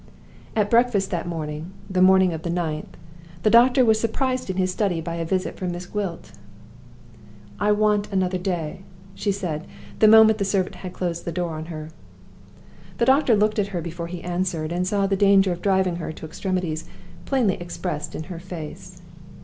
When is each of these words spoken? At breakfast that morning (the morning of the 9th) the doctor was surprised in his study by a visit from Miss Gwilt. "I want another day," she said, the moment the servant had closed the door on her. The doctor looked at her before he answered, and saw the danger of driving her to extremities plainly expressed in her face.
At 0.55 0.71
breakfast 0.71 1.11
that 1.11 1.27
morning 1.27 1.73
(the 1.87 2.01
morning 2.01 2.33
of 2.33 2.41
the 2.41 2.49
9th) 2.49 2.95
the 3.43 3.51
doctor 3.51 3.85
was 3.85 3.99
surprised 3.99 4.49
in 4.49 4.57
his 4.57 4.71
study 4.71 4.99
by 4.99 5.13
a 5.17 5.25
visit 5.25 5.57
from 5.57 5.71
Miss 5.71 5.85
Gwilt. 5.85 6.31
"I 7.59 7.71
want 7.71 8.11
another 8.11 8.39
day," 8.39 8.81
she 9.13 9.31
said, 9.31 9.67
the 9.99 10.07
moment 10.07 10.39
the 10.39 10.43
servant 10.43 10.73
had 10.77 10.93
closed 10.93 11.23
the 11.25 11.31
door 11.31 11.51
on 11.51 11.65
her. 11.65 11.89
The 12.97 13.05
doctor 13.05 13.35
looked 13.35 13.59
at 13.59 13.67
her 13.77 13.79
before 13.83 14.07
he 14.07 14.23
answered, 14.23 14.71
and 14.71 14.87
saw 14.87 15.05
the 15.05 15.15
danger 15.15 15.51
of 15.51 15.61
driving 15.61 15.97
her 15.97 16.11
to 16.11 16.25
extremities 16.25 16.85
plainly 17.25 17.61
expressed 17.61 18.15
in 18.15 18.23
her 18.23 18.39
face. 18.39 19.03